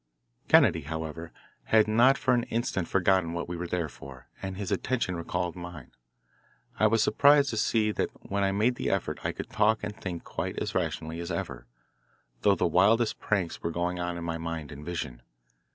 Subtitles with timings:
[0.47, 1.31] Kennedy, however,
[1.65, 5.55] had not for an instant forgotten what we were there for, and his attention recalled
[5.55, 5.91] mine.
[6.79, 9.95] I was surprised to see that when I made the effort I could talk and
[9.95, 11.67] think quite as rationally as ever,
[12.41, 15.21] though the wildest pranks were going on in my mind and vision.